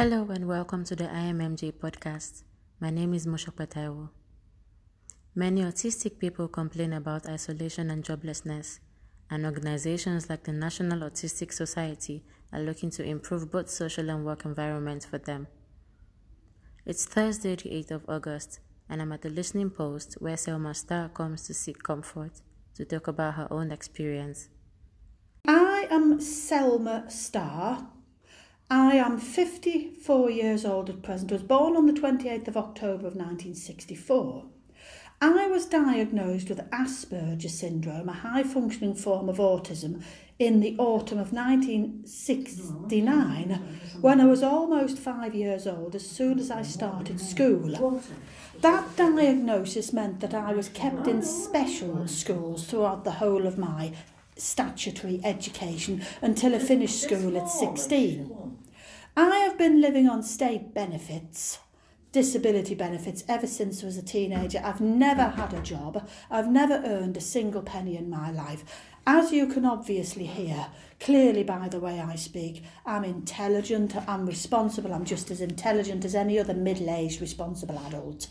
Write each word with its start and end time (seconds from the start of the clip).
Hello 0.00 0.26
and 0.30 0.48
welcome 0.48 0.82
to 0.84 0.96
the 0.96 1.04
IMMJ 1.04 1.74
podcast. 1.74 2.44
My 2.80 2.88
name 2.88 3.12
is 3.12 3.26
Moshope 3.26 3.66
Taiwo. 3.66 4.08
Many 5.34 5.60
autistic 5.60 6.18
people 6.18 6.48
complain 6.48 6.94
about 6.94 7.28
isolation 7.28 7.90
and 7.90 8.02
joblessness, 8.02 8.78
and 9.30 9.44
organizations 9.44 10.30
like 10.30 10.44
the 10.44 10.54
National 10.54 11.00
Autistic 11.00 11.52
Society 11.52 12.24
are 12.50 12.62
looking 12.62 12.88
to 12.92 13.04
improve 13.04 13.50
both 13.50 13.68
social 13.68 14.08
and 14.08 14.24
work 14.24 14.46
environments 14.46 15.04
for 15.04 15.18
them. 15.18 15.48
It's 16.86 17.04
Thursday, 17.04 17.56
the 17.56 17.68
8th 17.68 17.90
of 17.90 18.08
August, 18.08 18.60
and 18.88 19.02
I'm 19.02 19.12
at 19.12 19.20
the 19.20 19.28
listening 19.28 19.68
post 19.68 20.14
where 20.18 20.38
Selma 20.38 20.72
Star 20.72 21.10
comes 21.10 21.46
to 21.46 21.52
seek 21.52 21.82
comfort 21.82 22.40
to 22.76 22.86
talk 22.86 23.06
about 23.06 23.34
her 23.34 23.48
own 23.50 23.70
experience. 23.70 24.48
I 25.46 25.88
am 25.90 26.22
Selma 26.22 27.04
Starr. 27.10 27.86
I 28.72 28.94
am 28.94 29.18
54 29.18 30.30
years 30.30 30.64
old 30.64 30.88
at 30.88 31.02
present. 31.02 31.32
I 31.32 31.34
was 31.34 31.42
born 31.42 31.74
on 31.74 31.86
the 31.86 31.92
28th 31.92 32.46
of 32.46 32.56
October 32.56 33.08
of 33.08 33.16
1964. 33.16 34.44
I 35.20 35.48
was 35.48 35.66
diagnosed 35.66 36.48
with 36.48 36.70
Asperger 36.70 37.50
syndrome, 37.50 38.08
a 38.08 38.12
high 38.12 38.44
functioning 38.44 38.94
form 38.94 39.28
of 39.28 39.38
autism, 39.38 40.04
in 40.38 40.60
the 40.60 40.76
autumn 40.78 41.18
of 41.18 41.32
1969 41.32 43.80
when 44.00 44.20
I 44.20 44.24
was 44.24 44.44
almost 44.44 44.98
five 44.98 45.34
years 45.34 45.66
old 45.66 45.96
as 45.96 46.08
soon 46.08 46.38
as 46.38 46.52
I 46.52 46.62
started 46.62 47.20
school. 47.20 48.00
That 48.60 48.96
diagnosis 48.96 49.92
meant 49.92 50.20
that 50.20 50.32
I 50.32 50.52
was 50.52 50.68
kept 50.68 51.08
in 51.08 51.22
special 51.22 52.06
schools 52.06 52.66
throughout 52.66 53.02
the 53.02 53.10
whole 53.10 53.48
of 53.48 53.58
my 53.58 53.94
statutory 54.36 55.20
education 55.24 56.02
until 56.22 56.54
I 56.54 56.60
finished 56.60 57.02
school 57.02 57.36
at 57.36 57.50
16. 57.50 58.49
I 59.16 59.38
have 59.38 59.58
been 59.58 59.80
living 59.80 60.08
on 60.08 60.22
state 60.22 60.72
benefits, 60.72 61.58
disability 62.12 62.74
benefits, 62.74 63.24
ever 63.28 63.46
since 63.46 63.82
I 63.82 63.86
was 63.86 63.96
a 63.96 64.02
teenager. 64.02 64.60
I've 64.64 64.80
never 64.80 65.24
had 65.24 65.52
a 65.52 65.60
job. 65.60 66.08
I've 66.30 66.50
never 66.50 66.82
earned 66.84 67.16
a 67.16 67.20
single 67.20 67.62
penny 67.62 67.96
in 67.96 68.08
my 68.08 68.30
life. 68.30 68.64
As 69.06 69.32
you 69.32 69.46
can 69.46 69.64
obviously 69.64 70.26
hear, 70.26 70.66
clearly 71.00 71.42
by 71.42 71.68
the 71.68 71.80
way 71.80 72.00
I 72.00 72.16
speak, 72.16 72.62
I'm 72.86 73.04
intelligent, 73.04 73.96
I'm 74.08 74.26
responsible, 74.26 74.92
I'm 74.92 75.04
just 75.04 75.30
as 75.30 75.40
intelligent 75.40 76.04
as 76.04 76.14
any 76.14 76.38
other 76.38 76.54
middle 76.54 76.90
aged 76.90 77.20
responsible 77.20 77.78
adult. 77.86 78.28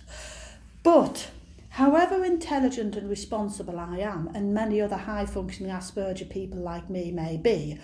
But 0.84 1.30
However 1.74 2.26
intelligent 2.26 2.96
and 2.96 3.10
responsible 3.10 3.80
I 3.80 4.00
am, 4.00 4.30
and 4.34 4.54
many 4.54 4.82
other 4.82 4.98
high 4.98 5.26
functioning 5.26 5.72
Asperger 5.72 6.28
people 6.30 6.60
like 6.60 6.90
me 6.90 7.12
may 7.12 7.38
be, 7.38 7.80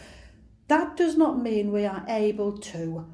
that 0.68 0.98
does 0.98 1.16
not 1.16 1.42
mean 1.42 1.72
we 1.72 1.86
are 1.86 2.06
able 2.08 2.58
to 2.58 3.06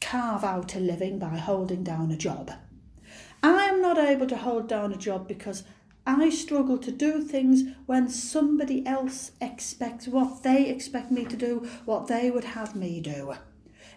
carve 0.00 0.44
out 0.44 0.74
a 0.74 0.80
living 0.80 1.18
by 1.18 1.36
holding 1.36 1.82
down 1.82 2.10
a 2.10 2.16
job. 2.16 2.52
I 3.42 3.64
am 3.64 3.82
not 3.82 3.98
able 3.98 4.26
to 4.28 4.36
hold 4.36 4.68
down 4.68 4.92
a 4.92 4.96
job 4.96 5.26
because 5.26 5.64
I 6.06 6.30
struggle 6.30 6.78
to 6.78 6.92
do 6.92 7.22
things 7.22 7.62
when 7.86 8.08
somebody 8.08 8.86
else 8.86 9.32
expects 9.40 10.06
what 10.06 10.42
they 10.42 10.68
expect 10.68 11.10
me 11.10 11.24
to 11.24 11.36
do, 11.36 11.68
what 11.84 12.06
they 12.06 12.30
would 12.30 12.44
have 12.44 12.76
me 12.76 13.00
do. 13.00 13.34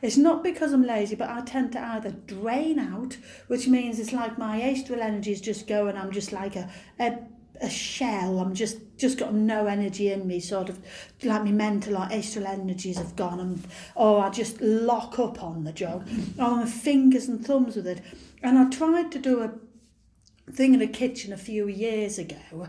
It's 0.02 0.18
not 0.18 0.44
because 0.44 0.74
I'm 0.74 0.86
lazy, 0.86 1.16
but 1.16 1.30
I 1.30 1.42
tend 1.42 1.72
to 1.74 1.82
either 1.82 2.12
drain 2.12 2.80
out, 2.80 3.18
which 3.48 3.68
means 3.68 4.00
it's 4.00 4.12
like 4.14 4.38
my 4.38 4.62
astral 4.62 5.02
energy 5.02 5.32
is 5.32 5.42
just 5.42 5.68
going, 5.68 5.98
I'm 5.98 6.12
just 6.12 6.32
like 6.32 6.56
a, 6.56 6.70
a 7.00 7.18
a 7.62 7.70
shell. 7.70 8.40
I'm 8.40 8.54
just 8.54 8.78
just 8.98 9.18
got 9.18 9.34
no 9.34 9.68
energy 9.68 10.12
in 10.12 10.28
me, 10.28 10.40
sort 10.40 10.70
of 10.70 10.80
like 11.24 11.44
my 11.44 11.52
mental 11.52 11.94
like 11.94 12.12
astral 12.12 12.48
energies 12.48 12.98
have 12.98 13.16
gone, 13.16 13.40
and 13.40 13.64
or 13.96 14.24
I 14.24 14.30
just 14.30 14.62
lock 14.62 15.20
up 15.20 15.44
on 15.44 15.64
the 15.64 15.74
job, 15.74 16.08
or 16.38 16.58
my 16.58 16.66
fingers 16.66 17.28
and 17.28 17.46
thumbs 17.46 17.76
with 17.76 17.88
it. 17.88 18.02
And 18.42 18.58
I 18.58 18.70
tried 18.70 19.12
to 19.14 19.20
do 19.20 19.42
a 19.42 20.52
thing 20.52 20.74
in 20.74 20.80
the 20.80 20.88
kitchen 20.88 21.34
a 21.34 21.38
few 21.38 21.68
years 21.68 22.18
ago, 22.18 22.68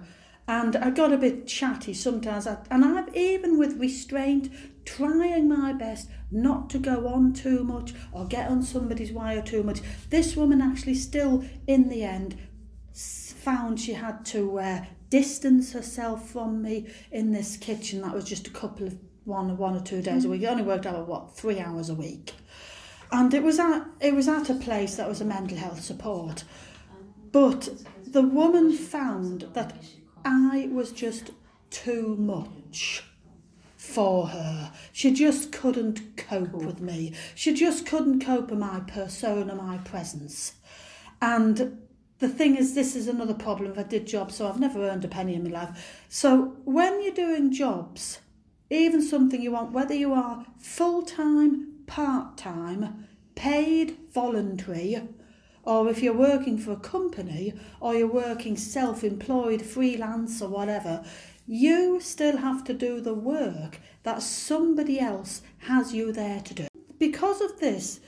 and 0.48 0.76
I 0.76 0.91
got 0.91 1.12
a 1.12 1.19
bit 1.19 1.47
chatty 1.47 1.94
sometimes. 1.94 2.47
I, 2.47 2.59
and 2.70 2.84
I've 2.84 3.15
even 3.16 3.59
with 3.59 3.78
restraint, 3.78 4.50
trying 4.84 5.48
my 5.48 5.72
best 5.72 6.09
not 6.31 6.70
to 6.70 6.78
go 6.78 7.09
on 7.09 7.32
too 7.32 7.62
much 7.65 7.92
or 8.12 8.25
get 8.25 8.50
on 8.50 8.62
somebody's 8.62 9.12
wire 9.12 9.42
too 9.42 9.62
much. 9.62 9.81
This 10.10 10.36
woman 10.36 10.62
actually 10.62 10.94
still, 10.94 11.44
in 11.66 11.88
the 11.88 12.03
end, 12.03 12.36
found 12.92 13.78
she 13.78 13.92
had 13.92 14.25
to 14.25 14.59
uh, 14.59 14.84
distance 15.11 15.72
herself 15.72 16.28
from 16.28 16.62
me 16.62 16.89
in 17.11 17.33
this 17.33 17.56
kitchen. 17.56 18.03
That 18.03 18.15
was 18.15 18.25
just 18.25 18.47
a 18.47 18.50
couple 18.50 18.87
of 18.87 18.99
one 19.25 19.56
one 19.56 19.77
or 19.77 19.81
two 19.81 20.03
days 20.03 20.25
a 20.25 20.28
week. 20.28 20.43
It 20.43 20.47
only 20.47 20.62
worked 20.62 20.87
out 20.87 21.09
what 21.09 21.37
three 21.37 21.59
hours 21.59 21.89
a 21.91 21.94
week, 21.94 22.34
and 23.12 23.33
it 23.34 23.43
was 23.43 23.59
at 23.59 23.87
it 24.00 24.15
was 24.15 24.28
at 24.28 24.50
a 24.50 24.55
place 24.55 24.97
that 24.97 25.09
was 25.09 25.21
a 25.21 25.25
mental 25.25 25.59
health 25.59 25.83
support. 25.83 26.45
But 27.33 27.69
the 28.06 28.22
woman 28.22 28.72
found 28.72 29.49
that 29.53 29.77
I 30.25 30.69
was 30.72 30.93
just 30.93 31.33
too 31.71 32.16
much 32.16 33.05
for 33.77 34.28
her. 34.28 34.72
She 34.93 35.12
just 35.12 35.53
couldn't 35.53 36.16
cope 36.16 36.53
with 36.53 36.81
me. 36.81 37.15
She 37.34 37.55
just 37.55 37.87
couldn't 37.87 38.25
cope 38.25 38.50
with 38.50 38.59
my 38.59 38.81
persona, 38.81 39.55
my 39.55 39.78
presence. 39.78 40.55
And 41.21 41.78
the 42.19 42.28
thing 42.28 42.56
is, 42.56 42.75
this 42.75 42.97
is 42.97 43.09
another 43.09 43.34
problem. 43.34 43.72
If 43.72 43.78
I 43.78 43.82
did 43.82 44.06
jobs, 44.06 44.37
so 44.37 44.49
I've 44.49 44.60
never 44.60 44.82
earned 44.82 45.04
a 45.04 45.09
penny 45.09 45.34
in 45.34 45.44
my 45.44 45.50
life. 45.50 46.04
So 46.09 46.56
when 46.65 47.03
you're 47.03 47.12
doing 47.12 47.53
jobs, 47.53 48.21
even 48.71 49.03
something 49.03 49.41
you 49.41 49.53
want, 49.53 49.72
whether 49.72 49.94
you 49.94 50.12
are 50.12 50.47
full 50.59 51.03
time, 51.03 51.75
part 51.87 52.37
time, 52.37 53.06
paid, 53.34 53.97
voluntary, 54.12 55.03
or 55.62 55.88
if 55.88 56.03
you're 56.03 56.15
working 56.15 56.56
for 56.56 56.72
a 56.72 56.77
company 56.77 57.53
or 57.81 57.94
you're 57.94 58.06
working 58.06 58.56
self 58.56 59.04
employed, 59.04 59.62
freelance, 59.62 60.41
or 60.41 60.48
whatever, 60.48 61.04
you 61.47 62.00
still 62.00 62.38
have 62.38 62.65
to 62.65 62.72
do 62.72 63.00
the 63.00 63.15
work 63.15 63.81
that 64.04 64.22
somebody 64.22 64.98
else 64.98 65.43
has 65.59 65.93
you 65.93 66.12
there 66.12 66.41
to 66.41 66.54
do. 66.54 66.66
Because 66.98 67.41
of 67.41 67.60
this, 67.60 68.00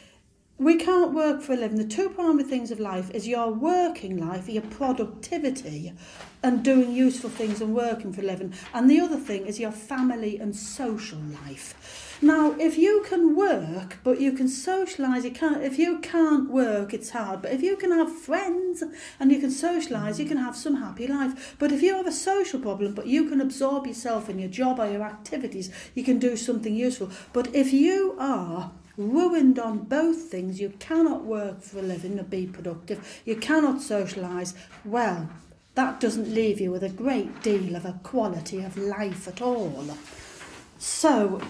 we 0.59 0.75
can't 0.75 1.13
work 1.13 1.41
for 1.41 1.53
a 1.53 1.57
living. 1.57 1.79
The 1.79 1.85
two 1.85 2.09
primary 2.09 2.43
things 2.43 2.73
of 2.73 2.81
life 2.81 3.13
is 3.13 3.29
your 3.29 3.53
working 3.53 4.17
life, 4.17 4.49
your 4.49 4.63
productivity, 4.63 5.93
and 6.43 6.65
doing 6.65 6.93
useful 6.93 7.31
things 7.31 7.61
and 7.61 7.77
working 7.77 8.13
for 8.13 8.23
a 8.23 8.25
living. 8.25 8.53
And 8.75 8.91
the 8.91 8.99
other 8.99 9.19
thing 9.19 9.47
is 9.47 9.61
your 9.61 9.71
family 9.71 10.37
and 10.39 10.57
social 10.57 11.21
life. 11.47 12.19
Now, 12.21 12.57
if 12.59 12.77
you 12.77 13.05
can 13.09 13.37
work, 13.37 13.99
but 14.03 14.21
you 14.21 14.33
can 14.33 14.49
socialise, 14.49 15.23
you 15.23 15.31
can't. 15.31 15.63
If 15.63 15.79
you 15.79 16.01
can't 16.01 16.51
work, 16.51 16.93
it's 16.93 17.11
hard. 17.11 17.43
But 17.43 17.53
if 17.53 17.63
you 17.63 17.77
can 17.77 17.93
have 17.93 18.13
friends 18.13 18.83
and 19.21 19.31
you 19.31 19.39
can 19.39 19.51
socialise, 19.51 20.19
you 20.19 20.27
can 20.27 20.39
have 20.39 20.57
some 20.57 20.77
happy 20.77 21.07
life. 21.07 21.55
But 21.61 21.71
if 21.71 21.83
you 21.83 21.95
have 21.95 22.09
a 22.09 22.13
social 22.13 22.59
problem, 22.59 22.95
but 22.95 23.07
you 23.07 23.29
can 23.29 23.41
absorb 23.41 23.87
yourself 23.87 24.29
in 24.29 24.41
your 24.41 24.51
job 24.51 24.81
or 24.81 24.91
your 24.91 25.03
activities, 25.03 25.71
you 25.95 26.03
can 26.03 26.19
do 26.19 26.37
something 26.37 26.75
useful. 26.75 27.11
But 27.33 27.55
if 27.55 27.73
you 27.73 28.17
are 28.19 28.73
ruined 28.99 29.59
on 29.59 29.85
both 29.85 30.25
things. 30.25 30.61
You 30.61 30.75
cannot 30.79 31.25
work 31.25 31.63
for 31.63 31.79
a 31.79 31.83
living 31.83 32.19
or 32.19 32.25
be 32.25 32.47
productive. 32.47 33.23
You 33.25 33.37
cannot 33.37 33.77
socialise. 33.77 34.53
Well, 34.85 35.31
that 35.75 36.01
doesn't 36.01 36.35
leave 36.35 36.61
you 36.61 36.73
with 36.73 36.83
a 36.83 36.89
great 36.89 37.41
deal 37.41 37.77
of 37.77 37.87
a 37.87 37.99
quality 38.03 38.63
of 38.63 38.77
life 38.77 39.29
at 39.29 39.41
all. 39.41 39.97
So, 40.79 41.41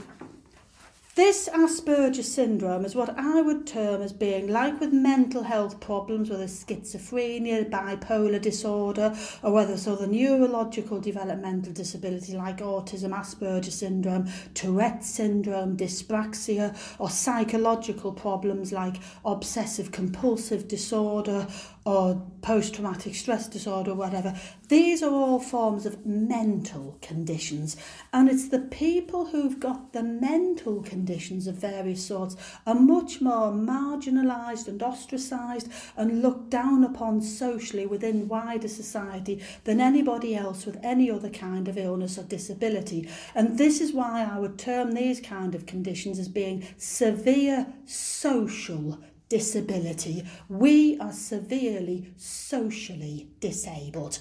This 1.19 1.49
Asperger 1.49 2.23
syndrome 2.23 2.85
is 2.85 2.95
what 2.95 3.19
I 3.19 3.41
would 3.41 3.67
term 3.67 4.03
as 4.03 4.13
being 4.13 4.47
like 4.47 4.79
with 4.79 4.93
mental 4.93 5.43
health 5.43 5.81
problems, 5.81 6.31
whether 6.31 6.45
schizophrenia, 6.45 7.69
bipolar 7.69 8.41
disorder, 8.41 9.13
or 9.43 9.53
whether 9.53 9.73
it's 9.73 9.89
other 9.89 10.07
neurological 10.07 11.01
developmental 11.01 11.73
disability 11.73 12.37
like 12.37 12.59
autism, 12.59 13.13
Asperger 13.13 13.73
syndrome, 13.73 14.29
Tourette 14.55 15.03
syndrome, 15.03 15.77
dyspraxia, 15.77 16.77
or 17.01 17.11
psychological 17.11 18.13
problems 18.13 18.71
like 18.71 18.99
obsessive 19.25 19.91
compulsive 19.91 20.69
disorder 20.69 21.49
or 21.89 22.21
post-traumatic 22.43 23.15
stress 23.15 23.49
disorder, 23.49 23.95
whatever. 23.95 24.39
These 24.69 25.03
are 25.03 25.11
all 25.11 25.41
forms 25.41 25.87
of 25.87 26.05
mental 26.05 26.99
conditions. 27.01 27.79
And 28.13 28.29
it's 28.29 28.51
the 28.51 28.59
people 28.59 29.25
who've 29.25 29.59
got 29.59 29.95
the 29.95 30.03
mental 30.03 30.83
conditions 30.83 31.47
of 31.47 31.55
various 31.55 32.05
sorts 32.05 32.37
are 32.67 32.75
much 32.75 33.23
more 33.23 33.51
marginalised 33.51 34.69
and 34.69 34.83
ostracised 34.83 35.73
and 35.97 36.21
looked 36.21 36.51
down 36.51 36.85
upon 36.85 37.23
socially 37.23 37.87
within 37.87 38.29
wider 38.29 38.69
society 38.69 39.43
than 39.65 39.81
anybody 39.81 40.37
else 40.37 40.67
with 40.67 40.79
any 40.83 41.11
other 41.11 41.31
kind 41.31 41.69
of 41.69 41.79
illness 41.79 42.19
or 42.19 42.23
disability. 42.25 43.09
And 43.35 43.57
this 43.57 43.81
is 43.81 43.95
why 43.95 44.29
I 44.31 44.39
would 44.39 44.59
term 44.59 44.93
these 44.93 45.23
kind 45.23 45.55
of 45.55 45.65
conditions 45.65 46.19
as 46.19 46.29
being 46.29 46.67
severe 46.77 47.67
social 47.87 48.99
disability. 49.29 50.25
We 50.49 50.99
are 50.99 51.13
severely 51.13 52.13
socially 52.17 53.29
disabled. 53.41 54.21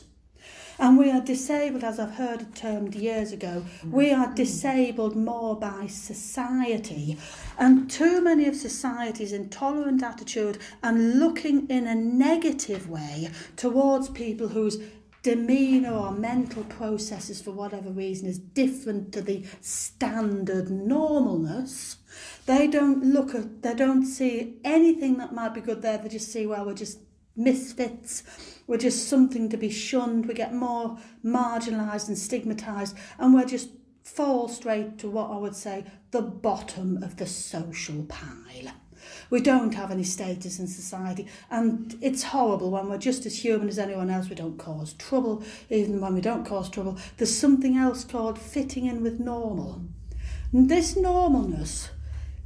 And 0.79 0.97
we 0.97 1.09
are 1.09 1.21
disabled, 1.21 1.83
as 1.83 1.99
I've 1.99 2.15
heard 2.15 2.41
it 2.41 2.55
termed 2.55 2.93
years 2.93 3.31
ago, 3.31 3.65
mm. 3.81 3.91
we 3.91 4.11
are 4.11 4.31
disabled 4.35 5.15
more 5.15 5.55
by 5.55 5.87
society. 5.87 7.17
And 7.57 7.89
too 7.89 8.21
many 8.21 8.45
of 8.45 8.55
society's 8.55 9.31
intolerant 9.31 10.03
attitude 10.03 10.59
and 10.83 11.19
looking 11.19 11.67
in 11.67 11.87
a 11.87 11.95
negative 11.95 12.87
way 12.89 13.31
towards 13.55 14.09
people 14.09 14.49
whose 14.49 14.77
demeanour 15.27 15.91
or 15.91 16.11
mental 16.11 16.63
processes, 16.63 17.41
for 17.41 17.51
whatever 17.51 17.89
reason, 17.89 18.29
is 18.29 18.39
different 18.39 19.11
to 19.11 19.21
the 19.21 19.45
standard 19.59 20.67
normalness, 20.67 21.97
they 22.45 22.65
don't 22.65 23.03
look 23.03 23.35
at, 23.35 23.61
they 23.61 23.73
don't 23.73 24.05
see 24.05 24.55
anything 24.63 25.17
that 25.17 25.33
might 25.33 25.53
be 25.53 25.59
good 25.59 25.81
there. 25.81 25.97
They 25.97 26.07
just 26.07 26.31
see, 26.31 26.45
well, 26.45 26.65
we're 26.65 26.75
just 26.75 26.99
misfits, 27.35 28.23
we're 28.67 28.77
just 28.77 29.09
something 29.09 29.49
to 29.49 29.57
be 29.57 29.69
shunned, 29.69 30.27
we 30.27 30.33
get 30.33 30.53
more 30.53 30.97
marginalised 31.25 32.07
and 32.07 32.15
stigmatised, 32.15 32.95
and 33.19 33.33
we're 33.33 33.43
just 33.43 33.71
fall 34.05 34.47
straight 34.47 34.97
to 34.99 35.09
what 35.09 35.29
I 35.29 35.35
would 35.35 35.57
say 35.57 35.83
the 36.11 36.21
bottom 36.21 37.03
of 37.03 37.17
the 37.17 37.25
social 37.25 38.03
pile. 38.03 38.71
We 39.29 39.41
don't 39.41 39.73
have 39.73 39.91
any 39.91 40.03
status 40.03 40.59
in 40.59 40.67
society, 40.67 41.27
and 41.49 41.97
it's 42.01 42.23
horrible 42.23 42.71
when 42.71 42.89
we're 42.89 42.97
just 42.97 43.25
as 43.25 43.43
human 43.43 43.67
as 43.67 43.79
anyone 43.79 44.09
else. 44.09 44.29
We 44.29 44.35
don't 44.35 44.57
cause 44.57 44.93
trouble, 44.93 45.43
even 45.69 46.01
when 46.01 46.13
we 46.13 46.21
don't 46.21 46.45
cause 46.45 46.69
trouble. 46.69 46.97
There's 47.17 47.35
something 47.35 47.77
else 47.77 48.03
called 48.03 48.39
fitting 48.39 48.85
in 48.85 49.03
with 49.03 49.19
normal. 49.19 49.81
And 50.53 50.69
this 50.69 50.95
normalness 50.95 51.89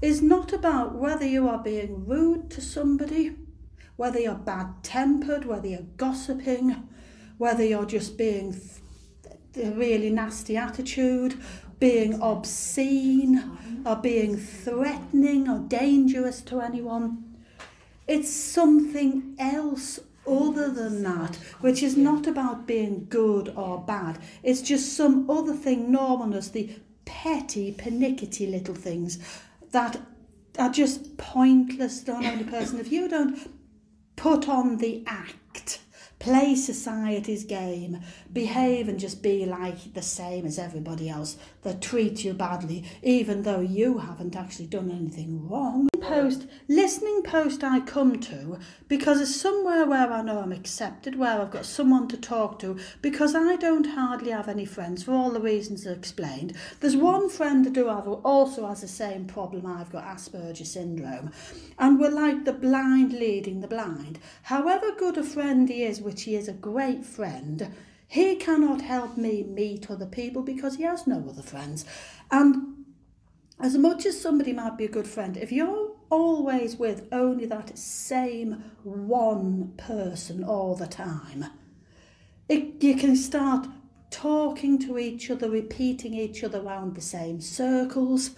is 0.01 0.21
not 0.21 0.51
about 0.51 0.95
whether 0.95 1.25
you 1.25 1.47
are 1.47 1.61
being 1.61 2.05
rude 2.07 2.49
to 2.51 2.61
somebody, 2.61 3.35
whether 3.95 4.19
you're 4.19 4.33
bad 4.33 4.83
tempered, 4.83 5.45
whether 5.45 5.67
you're 5.67 5.85
gossiping, 5.97 6.87
whether 7.37 7.63
you're 7.63 7.85
just 7.85 8.17
being 8.17 8.59
a 9.55 9.71
really 9.71 10.09
nasty 10.09 10.57
attitude, 10.57 11.35
being 11.79 12.21
obscene 12.21 13.57
or 13.85 13.95
being 13.95 14.37
threatening 14.37 15.49
or 15.49 15.59
dangerous 15.59 16.41
to 16.41 16.61
anyone. 16.61 17.35
It's 18.07 18.31
something 18.31 19.35
else 19.39 19.99
other 20.27 20.69
than 20.69 21.01
that, 21.03 21.35
which 21.61 21.81
is 21.81 21.97
not 21.97 22.27
about 22.27 22.67
being 22.67 23.07
good 23.09 23.49
or 23.55 23.79
bad. 23.79 24.19
It's 24.43 24.61
just 24.61 24.95
some 24.95 25.29
other 25.29 25.53
thing, 25.53 25.91
normalness, 25.91 26.51
the 26.51 26.75
petty, 27.05 27.71
pernickety 27.71 28.47
little 28.47 28.75
things 28.75 29.19
that 29.71 29.99
are 30.59 30.69
just 30.69 31.17
pointless 31.17 32.07
any 32.07 32.43
person. 32.43 32.79
If 32.79 32.91
you 32.91 33.07
don't 33.07 33.51
put 34.15 34.47
on 34.47 34.77
the 34.77 35.03
act, 35.07 35.79
play 36.21 36.55
society's 36.55 37.43
game, 37.43 37.99
behave 38.31 38.87
and 38.87 38.99
just 38.99 39.23
be 39.23 39.45
like 39.45 39.93
the 39.95 40.01
same 40.03 40.45
as 40.45 40.59
everybody 40.59 41.09
else 41.09 41.35
that 41.63 41.81
treat 41.81 42.23
you 42.23 42.33
badly, 42.33 42.83
even 43.01 43.43
though 43.43 43.59
you 43.59 43.99
haven't 43.99 44.35
actually 44.35 44.67
done 44.67 44.91
anything 44.91 45.47
wrong. 45.47 45.87
Post, 46.01 46.47
listening 46.67 47.21
post 47.23 47.63
I 47.63 47.79
come 47.79 48.19
to 48.21 48.59
because 48.87 49.21
it's 49.21 49.35
somewhere 49.35 49.85
where 49.85 50.11
I 50.11 50.21
know 50.21 50.39
I'm 50.39 50.51
accepted, 50.51 51.15
where 51.15 51.39
I've 51.39 51.51
got 51.51 51.65
someone 51.65 52.07
to 52.09 52.17
talk 52.17 52.59
to, 52.59 52.77
because 53.01 53.35
I 53.35 53.55
don't 53.55 53.85
hardly 53.85 54.31
have 54.31 54.47
any 54.47 54.65
friends 54.65 55.03
for 55.03 55.11
all 55.11 55.31
the 55.31 55.39
reasons 55.39 55.85
I 55.85 55.91
explained. 55.91 56.55
There's 56.79 56.97
one 56.97 57.29
friend 57.29 57.65
I 57.65 57.69
do 57.69 57.87
have 57.87 58.05
who 58.05 58.15
also 58.25 58.67
has 58.67 58.81
the 58.81 58.87
same 58.87 59.25
problem 59.25 59.65
I've 59.65 59.91
got 59.91 60.05
Asperger's 60.05 60.71
syndrome, 60.71 61.31
and 61.77 61.99
we're 61.99 62.09
like 62.09 62.45
the 62.45 62.53
blind 62.53 63.13
leading 63.13 63.61
the 63.61 63.67
blind. 63.67 64.19
However 64.43 64.91
good 64.97 65.17
a 65.17 65.23
friend 65.23 65.69
he 65.69 65.83
is, 65.83 66.01
which 66.01 66.23
he 66.23 66.35
is 66.35 66.47
a 66.47 66.53
great 66.53 67.05
friend, 67.05 67.73
he 68.11 68.35
cannot 68.35 68.81
help 68.81 69.15
me 69.15 69.41
meet 69.41 69.89
other 69.89 70.05
people 70.05 70.41
because 70.41 70.75
he 70.75 70.83
has 70.83 71.07
no 71.07 71.23
other 71.29 71.41
friends. 71.41 71.85
And 72.29 72.83
as 73.57 73.77
much 73.77 74.05
as 74.05 74.19
somebody 74.19 74.51
might 74.51 74.77
be 74.77 74.83
a 74.83 74.89
good 74.89 75.07
friend, 75.07 75.37
if 75.37 75.49
you're 75.49 75.93
always 76.09 76.75
with 76.75 77.07
only 77.13 77.45
that 77.45 77.77
same 77.77 78.65
one 78.83 79.71
person 79.77 80.43
all 80.43 80.75
the 80.75 80.87
time, 80.87 81.45
it, 82.49 82.83
you 82.83 82.95
can 82.95 83.15
start 83.15 83.67
talking 84.09 84.77
to 84.79 84.99
each 84.99 85.31
other, 85.31 85.49
repeating 85.49 86.13
each 86.13 86.43
other 86.43 86.59
around 86.59 86.95
the 86.95 87.01
same 87.01 87.39
circles, 87.39 88.31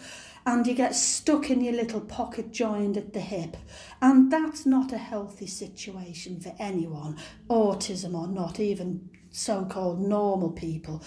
and 0.45 0.67
you 0.67 0.75
get 0.75 0.93
stuck 0.93 1.49
in 1.49 1.61
your 1.63 1.73
little 1.73 2.01
pocket 2.01 2.51
joined 2.51 2.95
at 2.95 3.13
the 3.13 3.21
hip. 3.21 3.57
And 4.03 4.31
that's 4.31 4.67
not 4.67 4.93
a 4.93 4.99
healthy 4.99 5.47
situation 5.47 6.39
for 6.39 6.53
anyone, 6.59 7.17
autism 7.49 8.13
or 8.13 8.27
not, 8.27 8.59
even 8.59 9.09
so-called 9.33 10.00
normal 10.00 10.51
people 10.51 11.03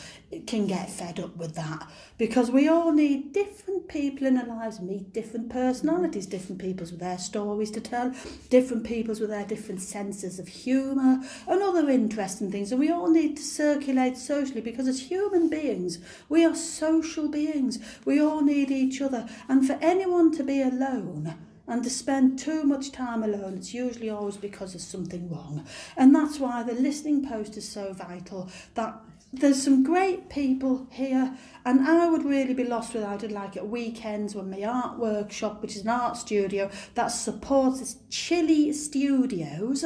can 0.46 0.66
get 0.66 0.90
fed 0.90 1.20
up 1.20 1.36
with 1.36 1.54
that. 1.54 1.88
Because 2.18 2.50
we 2.50 2.68
all 2.68 2.92
need 2.92 3.32
different 3.32 3.88
people 3.88 4.26
in 4.26 4.36
our 4.36 4.46
lives 4.46 4.80
meet 4.80 5.12
different 5.12 5.48
personalities 5.48 6.26
different 6.26 6.60
peoples 6.60 6.90
with 6.90 7.00
their 7.00 7.18
stories 7.18 7.70
to 7.70 7.80
tell 7.80 8.12
different 8.50 8.84
peoples 8.84 9.20
with 9.20 9.30
their 9.30 9.44
different 9.46 9.80
senses 9.80 10.38
of 10.38 10.48
humour 10.48 11.20
and 11.46 11.62
other 11.62 11.88
interesting 11.88 12.50
things. 12.50 12.72
And 12.72 12.80
we 12.80 12.90
all 12.90 13.10
need 13.10 13.36
to 13.36 13.42
circulate 13.42 14.18
socially 14.18 14.60
because 14.60 14.88
as 14.88 15.00
human 15.00 15.48
beings 15.48 15.98
we 16.28 16.44
are 16.44 16.54
social 16.54 17.28
beings. 17.28 17.78
We 18.04 18.20
all 18.20 18.42
need 18.42 18.70
each 18.70 19.00
other. 19.00 19.28
And 19.48 19.66
for 19.66 19.78
anyone 19.80 20.32
to 20.32 20.42
be 20.42 20.60
alone 20.62 21.45
and 21.68 21.82
to 21.84 21.90
spend 21.90 22.38
too 22.38 22.64
much 22.64 22.92
time 22.92 23.22
alone, 23.22 23.54
it's 23.56 23.74
usually 23.74 24.10
always 24.10 24.36
because 24.36 24.72
there's 24.72 24.86
something 24.86 25.28
wrong. 25.30 25.66
And 25.96 26.14
that's 26.14 26.38
why 26.38 26.62
the 26.62 26.74
listening 26.74 27.26
post 27.26 27.56
is 27.56 27.68
so 27.68 27.92
vital, 27.92 28.50
that 28.74 29.00
there's 29.32 29.62
some 29.62 29.82
great 29.82 30.30
people 30.30 30.86
here 30.90 31.36
and 31.64 31.86
I 31.86 32.08
would 32.08 32.24
really 32.24 32.54
be 32.54 32.64
lost 32.64 32.94
without 32.94 33.24
it 33.24 33.32
like 33.32 33.56
at 33.56 33.68
weekends 33.68 34.34
when 34.34 34.50
my 34.50 34.62
art 34.62 34.98
workshop 34.98 35.62
which 35.62 35.76
is 35.76 35.82
an 35.82 35.88
art 35.88 36.16
studio 36.16 36.70
that 36.94 37.08
supports 37.08 37.80
its 37.80 37.96
chilly 38.08 38.72
studios 38.72 39.84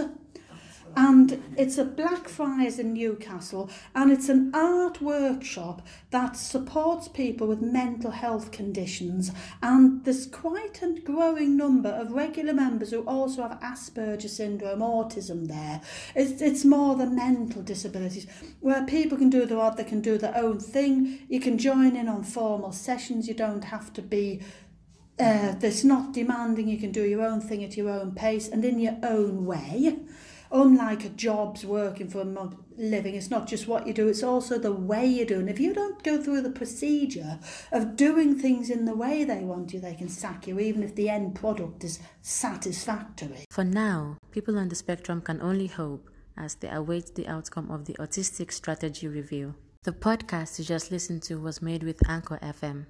and 0.96 1.42
it's 1.56 1.78
a 1.78 1.84
Blackfriars 1.84 2.78
in 2.78 2.92
Newcastle 2.94 3.70
and 3.94 4.10
it's 4.10 4.28
an 4.28 4.50
art 4.54 5.00
workshop 5.00 5.86
that 6.10 6.36
supports 6.36 7.08
people 7.08 7.46
with 7.46 7.60
mental 7.60 8.10
health 8.10 8.50
conditions. 8.50 9.30
And 9.62 10.04
there's 10.04 10.26
quite 10.26 10.82
a 10.82 11.00
growing 11.00 11.56
number 11.56 11.90
of 11.90 12.12
regular 12.12 12.52
members 12.52 12.90
who 12.90 13.02
also 13.02 13.42
have 13.42 13.60
Asperger's 13.60 14.36
syndrome, 14.36 14.80
autism 14.80 15.48
there. 15.48 15.80
It's, 16.14 16.40
it's 16.42 16.64
more 16.64 16.96
the 16.96 17.06
mental 17.06 17.62
disabilities 17.62 18.26
where 18.60 18.84
people 18.84 19.18
can 19.18 19.30
do 19.30 19.46
their 19.46 19.58
art 19.58 19.76
they 19.76 19.84
can 19.84 20.00
do 20.00 20.18
their 20.18 20.36
own 20.36 20.58
thing, 20.58 21.20
you 21.28 21.40
can 21.40 21.58
join 21.58 21.96
in 21.96 22.08
on 22.08 22.22
formal 22.22 22.72
sessions, 22.72 23.28
you 23.28 23.34
don't 23.34 23.64
have 23.64 23.92
to 23.92 24.02
be 24.02 24.40
uh, 25.18 25.54
not 25.84 26.12
demanding, 26.12 26.68
you 26.68 26.78
can 26.78 26.92
do 26.92 27.04
your 27.04 27.22
own 27.22 27.40
thing 27.40 27.62
at 27.62 27.76
your 27.76 27.90
own 27.90 28.12
pace 28.12 28.48
and 28.48 28.64
in 28.64 28.78
your 28.78 28.96
own 29.02 29.44
way 29.44 29.96
unlike 30.50 31.04
a 31.04 31.08
job's 31.10 31.64
working 31.64 32.08
for 32.08 32.20
a 32.20 32.50
living, 32.76 33.14
it's 33.14 33.30
not 33.30 33.46
just 33.46 33.68
what 33.68 33.86
you 33.86 33.92
do, 33.92 34.08
it's 34.08 34.22
also 34.22 34.58
the 34.58 34.72
way 34.72 35.06
you 35.06 35.24
do. 35.24 35.38
And 35.38 35.48
if 35.48 35.60
you 35.60 35.72
don't 35.72 36.02
go 36.02 36.20
through 36.22 36.42
the 36.42 36.50
procedure 36.50 37.38
of 37.72 37.96
doing 37.96 38.38
things 38.38 38.70
in 38.70 38.84
the 38.84 38.94
way 38.94 39.24
they 39.24 39.40
want 39.40 39.72
you, 39.72 39.80
they 39.80 39.94
can 39.94 40.08
sack 40.08 40.46
you, 40.46 40.58
even 40.58 40.82
if 40.82 40.94
the 40.94 41.08
end 41.08 41.34
product 41.34 41.84
is 41.84 42.00
satisfactory. 42.22 43.44
For 43.50 43.64
now, 43.64 44.16
people 44.30 44.58
on 44.58 44.68
the 44.68 44.74
spectrum 44.74 45.20
can 45.20 45.40
only 45.40 45.66
hope 45.66 46.08
as 46.36 46.54
they 46.54 46.68
await 46.68 47.14
the 47.14 47.28
outcome 47.28 47.70
of 47.70 47.84
the 47.84 47.94
Autistic 47.94 48.52
Strategy 48.52 49.08
Review. 49.08 49.54
The 49.82 49.92
podcast 49.92 50.58
you 50.58 50.64
just 50.64 50.90
listened 50.90 51.22
to 51.24 51.36
was 51.36 51.62
made 51.62 51.82
with 51.82 52.08
Anchor 52.08 52.38
FM. 52.42 52.86